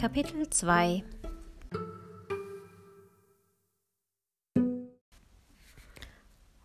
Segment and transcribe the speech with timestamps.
[0.00, 1.04] Kapitel 2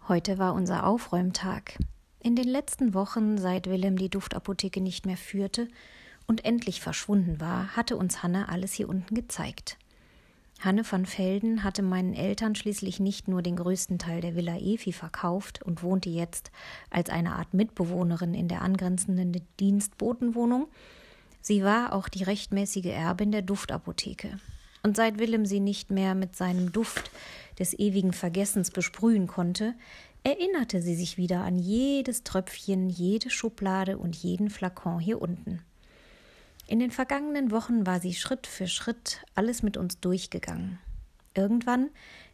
[0.08, 1.78] Heute war unser Aufräumtag.
[2.22, 5.68] In den letzten Wochen, seit Willem die Duftapotheke nicht mehr führte
[6.28, 9.78] und endlich verschwunden war, hatte uns Hanne alles hier unten gezeigt.
[10.62, 14.94] Hanne van Velden hatte meinen Eltern schließlich nicht nur den größten Teil der Villa Efi
[14.94, 16.52] verkauft und wohnte jetzt
[16.90, 20.70] als eine Art Mitbewohnerin in der angrenzenden Dienstbotenwohnung,
[21.46, 24.40] sie war auch die rechtmäßige Erbin der Duftapotheke.
[24.82, 27.12] Und seit Willem sie nicht mehr mit seinem Duft
[27.60, 29.76] des ewigen Vergessens besprühen konnte,
[30.24, 35.62] erinnerte sie sich wieder an jedes Tröpfchen, jede Schublade und jeden Flakon hier unten.
[36.68, 40.80] In den vergangenen Wochen war sie Schritt für Schritt alles mit uns durchgegangen.
[41.36, 41.90] Irgendwann,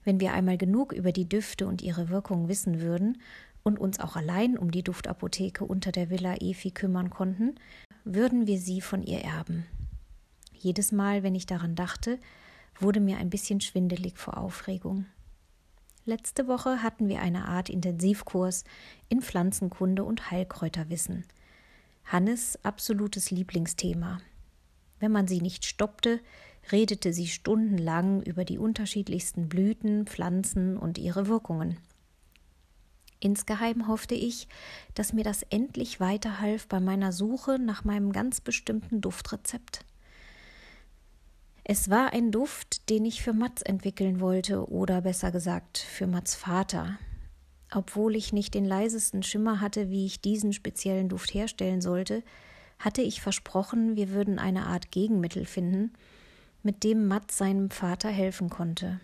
[0.06, 3.22] wenn wir einmal genug über die Düfte und ihre Wirkung wissen würden
[3.64, 7.56] und uns auch allein um die Duftapotheke unter der Villa Efi kümmern konnten,
[8.04, 9.66] würden wir sie von ihr erben.
[10.54, 12.20] Jedes Mal, wenn ich daran dachte,
[12.80, 15.06] wurde mir ein bisschen schwindelig vor Aufregung.
[16.06, 18.64] Letzte Woche hatten wir eine Art Intensivkurs
[19.10, 21.26] in Pflanzenkunde und Heilkräuterwissen–
[22.06, 24.20] Hannes absolutes Lieblingsthema.
[25.00, 26.20] Wenn man sie nicht stoppte,
[26.72, 31.78] redete sie stundenlang über die unterschiedlichsten Blüten, Pflanzen und ihre Wirkungen.
[33.22, 34.48] Insgeheim hoffte ich,
[34.96, 39.86] dass mir das endlich weiterhalf bei meiner Suche nach meinem ganz bestimmten Duftrezept.
[41.64, 46.34] Es war ein Duft, den ich für Mats entwickeln wollte, oder besser gesagt für Mats
[46.34, 46.98] Vater,
[47.72, 52.24] obwohl ich nicht den leisesten Schimmer hatte, wie ich diesen speziellen Duft herstellen sollte,
[52.80, 55.94] hatte ich versprochen, wir würden eine Art Gegenmittel finden,
[56.64, 59.00] mit dem Matt seinem Vater helfen konnte.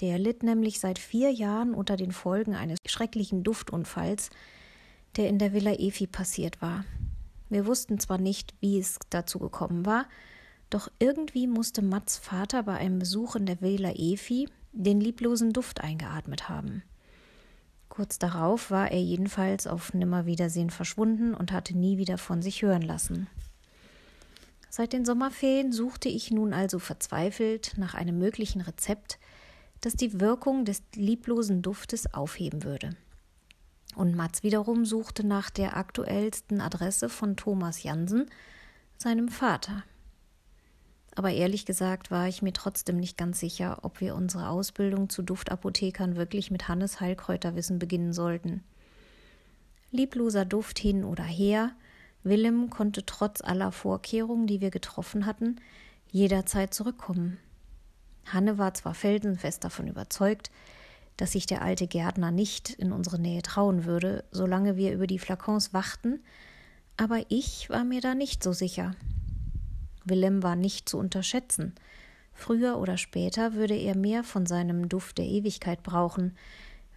[0.00, 4.30] Der litt nämlich seit vier Jahren unter den Folgen eines schrecklichen Duftunfalls,
[5.16, 6.84] der in der Villa Efi passiert war.
[7.48, 10.06] Wir wussten zwar nicht, wie es dazu gekommen war,
[10.70, 15.80] doch irgendwie musste Mats Vater bei einem Besuch in der Villa Efi den lieblosen Duft
[15.80, 16.82] eingeatmet haben.
[17.88, 22.82] Kurz darauf war er jedenfalls auf Nimmerwiedersehen verschwunden und hatte nie wieder von sich hören
[22.82, 23.28] lassen.
[24.68, 29.20] Seit den Sommerferien suchte ich nun also verzweifelt nach einem möglichen Rezept,
[29.84, 32.90] das die Wirkung des lieblosen Duftes aufheben würde.
[33.94, 38.26] Und Mats wiederum suchte nach der aktuellsten Adresse von Thomas Jansen,
[38.98, 39.84] seinem Vater
[41.14, 45.22] aber ehrlich gesagt war ich mir trotzdem nicht ganz sicher, ob wir unsere Ausbildung zu
[45.22, 48.64] Duftapothekern wirklich mit Hannes Heilkräuterwissen beginnen sollten.
[49.92, 51.70] Liebloser Duft hin oder her,
[52.24, 55.56] Willem konnte trotz aller Vorkehrungen, die wir getroffen hatten,
[56.10, 57.38] jederzeit zurückkommen.
[58.32, 60.50] Hanne war zwar felsenfest davon überzeugt,
[61.16, 65.18] dass sich der alte Gärtner nicht in unsere Nähe trauen würde, solange wir über die
[65.18, 66.20] Flakons wachten,
[66.96, 68.94] aber ich war mir da nicht so sicher.
[70.04, 71.74] Willem war nicht zu unterschätzen.
[72.32, 76.36] Früher oder später würde er mehr von seinem Duft der Ewigkeit brauchen,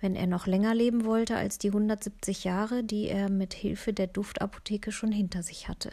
[0.02, 4.08] wenn er noch länger leben wollte als die 170 Jahre, die er mit Hilfe der
[4.08, 5.92] Duftapotheke schon hinter sich hatte.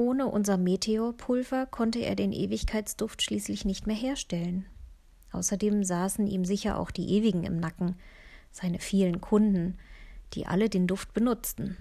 [0.00, 4.64] Ohne unser Meteorpulver konnte er den Ewigkeitsduft schließlich nicht mehr herstellen.
[5.30, 7.96] Außerdem saßen ihm sicher auch die Ewigen im Nacken,
[8.50, 9.76] seine vielen Kunden,
[10.32, 11.76] die alle den Duft benutzten.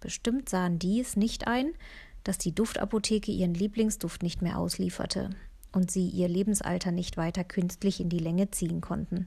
[0.00, 1.74] Bestimmt sahen die es nicht ein,
[2.22, 5.28] dass die Duftapotheke ihren Lieblingsduft nicht mehr auslieferte
[5.70, 9.26] und sie ihr Lebensalter nicht weiter künstlich in die Länge ziehen konnten.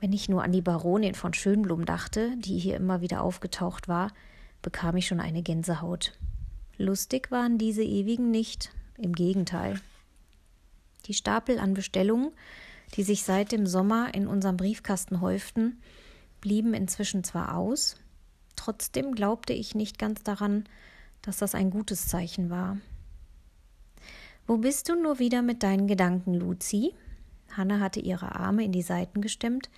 [0.00, 4.10] Wenn ich nur an die Baronin von Schönblum dachte, die hier immer wieder aufgetaucht war,
[4.62, 6.14] bekam ich schon eine Gänsehaut.
[6.78, 9.80] Lustig waren diese ewigen nicht, im Gegenteil.
[11.06, 12.32] Die Stapel an Bestellungen,
[12.94, 15.80] die sich seit dem Sommer in unserem Briefkasten häuften,
[16.40, 17.96] blieben inzwischen zwar aus,
[18.56, 20.64] trotzdem glaubte ich nicht ganz daran,
[21.22, 22.78] dass das ein gutes Zeichen war.
[24.46, 26.94] Wo bist du nur wieder mit deinen Gedanken, Luzi?
[27.56, 29.70] Hanne hatte ihre Arme in die Seiten gestemmt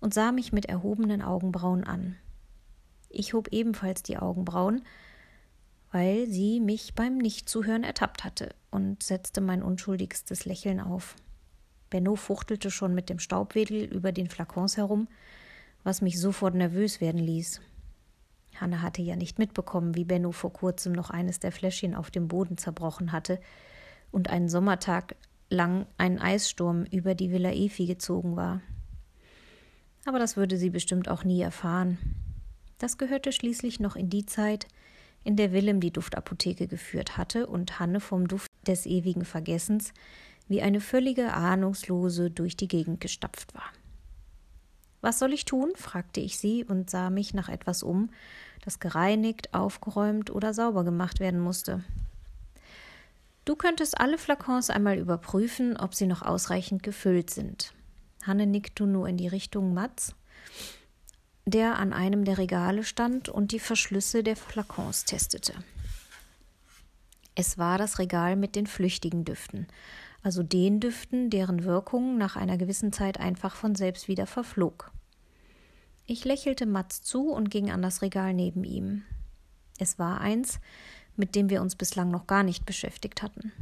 [0.00, 2.16] und sah mich mit erhobenen Augenbrauen an.
[3.08, 4.82] Ich hob ebenfalls die Augenbrauen,
[5.92, 11.14] weil sie mich beim Nichtzuhören ertappt hatte und setzte mein unschuldigstes Lächeln auf.
[11.90, 15.06] Benno fuchtelte schon mit dem Staubwedel über den Flakons herum,
[15.84, 17.60] was mich sofort nervös werden ließ.
[18.56, 22.26] Hanne hatte ja nicht mitbekommen, wie Benno vor kurzem noch eines der Fläschchen auf dem
[22.26, 23.38] Boden zerbrochen hatte
[24.10, 25.16] und einen Sommertag
[25.50, 28.62] lang ein Eissturm über die Villa Efi gezogen war.
[30.06, 31.98] Aber das würde sie bestimmt auch nie erfahren.
[32.78, 34.66] Das gehörte schließlich noch in die Zeit,
[35.24, 39.92] in der Willem die Duftapotheke geführt hatte und Hanne vom Duft des ewigen Vergessens
[40.48, 43.70] wie eine völlige Ahnungslose durch die Gegend gestapft war.
[45.00, 45.72] Was soll ich tun?
[45.74, 48.10] fragte ich sie und sah mich nach etwas um,
[48.64, 51.82] das gereinigt, aufgeräumt oder sauber gemacht werden musste.
[53.44, 57.74] Du könntest alle Flakons einmal überprüfen, ob sie noch ausreichend gefüllt sind.
[58.24, 60.14] Hanne nickte nur in die Richtung Mats,
[61.44, 65.54] der an einem der Regale stand und die Verschlüsse der Flakons testete.
[67.34, 69.66] Es war das Regal mit den flüchtigen Düften,
[70.22, 74.92] also den Düften, deren Wirkung nach einer gewissen Zeit einfach von selbst wieder verflog.
[76.06, 79.02] Ich lächelte Mats zu und ging an das Regal neben ihm.
[79.78, 80.60] Es war eins,
[81.16, 83.52] mit dem wir uns bislang noch gar nicht beschäftigt hatten.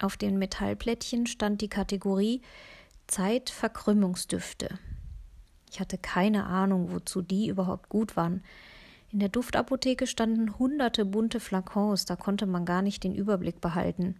[0.00, 2.40] Auf den Metallplättchen stand die Kategorie
[3.06, 4.78] Zeitverkrümmungsdüfte.
[5.72, 8.42] Ich hatte keine Ahnung, wozu die überhaupt gut waren.
[9.10, 14.16] In der Duftapotheke standen hunderte bunte Flakons, da konnte man gar nicht den Überblick behalten.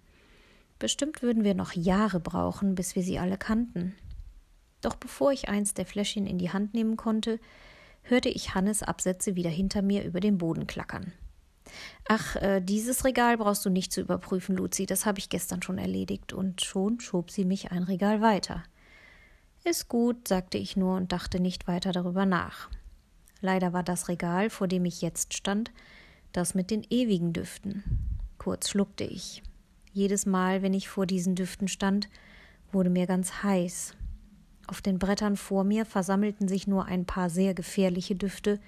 [0.78, 3.94] Bestimmt würden wir noch Jahre brauchen, bis wir sie alle kannten.
[4.81, 7.38] Doch bevor ich eins der Fläschchen in die Hand nehmen konnte,
[8.00, 11.12] hörte ich Hannes Absätze wieder hinter mir über den Boden klackern.
[12.08, 15.76] Ach, äh, dieses Regal brauchst du nicht zu überprüfen, Luzi, das habe ich gestern schon
[15.76, 18.64] erledigt, und schon schob sie mich ein Regal weiter.
[19.64, 22.68] Ist gut, sagte ich nur und dachte nicht weiter darüber nach.
[23.40, 25.70] Leider war das Regal, vor dem ich jetzt stand,
[26.32, 27.84] das mit den ewigen Düften.
[28.38, 29.42] Kurz schluckte ich.
[29.92, 32.08] Jedes Mal, wenn ich vor diesen Düften stand,
[32.72, 33.94] wurde mir ganz heiß.
[34.66, 38.58] Auf den Brettern vor mir versammelten sich nur ein paar sehr gefährliche Düfte,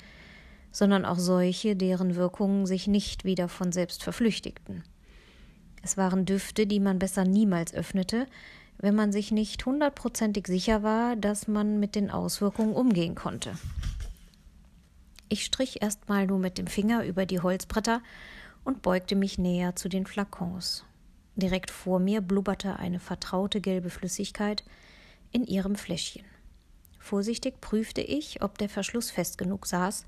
[0.70, 4.85] sondern auch solche, deren Wirkungen sich nicht wieder von selbst verflüchtigten.
[5.82, 8.26] Es waren Düfte, die man besser niemals öffnete,
[8.79, 13.56] wenn man sich nicht hundertprozentig sicher war, dass man mit den Auswirkungen umgehen konnte.
[15.29, 18.03] Ich strich erstmal nur mit dem Finger über die Holzbretter
[18.65, 20.85] und beugte mich näher zu den Flakons.
[21.37, 24.62] Direkt vor mir blubberte eine vertraute gelbe Flüssigkeit
[25.32, 26.25] in ihrem Fläschchen.
[26.99, 30.05] Vorsichtig prüfte ich, ob der Verschluss fest genug saß,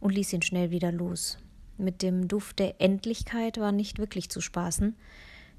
[0.00, 1.38] und ließ ihn schnell wieder los.
[1.76, 4.96] Mit dem Duft der Endlichkeit war nicht wirklich zu spaßen.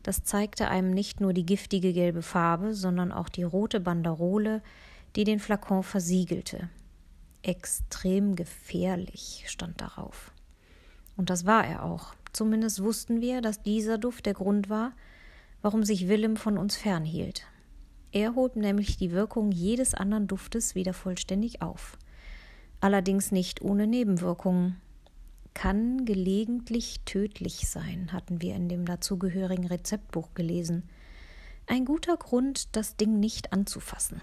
[0.04, 4.62] Das zeigte einem nicht nur die giftige gelbe Farbe, sondern auch die rote Banderole,
[5.16, 6.69] die den Flakon versiegelte.
[7.42, 10.31] Extrem gefährlich stand darauf.
[11.18, 12.13] Und das war er auch.
[12.31, 14.94] Zumindest wussten wir, dass dieser Duft der Grund war,
[15.62, 17.44] warum sich Willem von uns fernhielt.
[18.12, 21.98] Er hob nämlich die Wirkung jedes anderen Duftes wieder vollständig auf
[22.81, 24.78] allerdings nicht ohne Nebenwirkungen.
[25.54, 30.84] Kann gelegentlich tödlich sein, hatten wir in dem dazugehörigen Rezeptbuch gelesen.
[31.68, 34.22] Ein guter Grund, das Ding nicht anzufassen.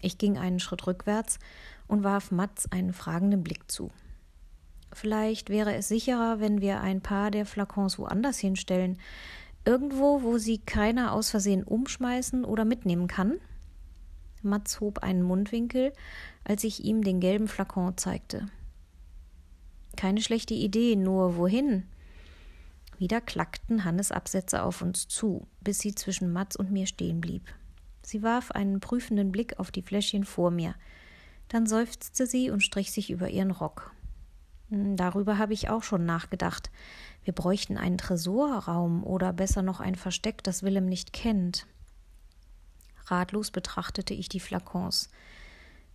[0.00, 1.38] Ich ging einen Schritt rückwärts
[1.86, 3.90] und warf Mats einen fragenden Blick zu.
[4.92, 8.98] Vielleicht wäre es sicherer, wenn wir ein paar der Flakons woanders hinstellen,
[9.64, 13.38] irgendwo, wo sie keiner aus Versehen umschmeißen oder mitnehmen kann?
[14.42, 15.92] Mats hob einen Mundwinkel,
[16.44, 18.48] als ich ihm den gelben Flakon zeigte.
[19.96, 21.84] Keine schlechte Idee, nur wohin?
[22.98, 27.42] Wieder klackten Hannes Absätze auf uns zu, bis sie zwischen Mats und mir stehen blieb.
[28.02, 30.74] Sie warf einen prüfenden Blick auf die Fläschchen vor mir.
[31.48, 33.92] Dann seufzte sie und strich sich über ihren Rock.
[34.70, 36.70] Hm, darüber habe ich auch schon nachgedacht.
[37.24, 41.66] Wir bräuchten einen Tresorraum oder besser noch ein Versteck, das Willem nicht kennt.
[43.06, 45.10] Ratlos betrachtete ich die Flakons.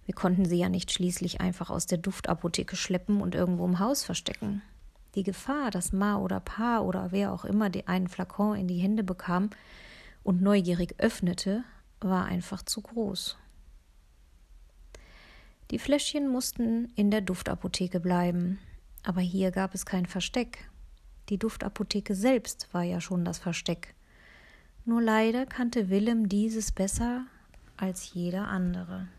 [0.07, 4.06] Wir konnten sie ja nicht schließlich einfach aus der Duftapotheke schleppen und irgendwo im Haus
[4.06, 4.61] verstecken.
[5.16, 9.04] Die Gefahr, dass Ma oder Pa oder wer auch immer einen Flakon in die Hände
[9.04, 9.49] bekam
[10.23, 11.66] und neugierig öffnete,
[11.99, 13.37] war einfach zu groß.
[15.71, 18.59] Die Fläschchen mussten in der Duftapotheke bleiben,
[19.04, 20.69] aber hier gab es kein Versteck.
[21.28, 23.94] Die Duftapotheke selbst war ja schon das Versteck.
[24.85, 27.26] Nur leider kannte Willem dieses besser
[27.76, 29.09] als jeder andere.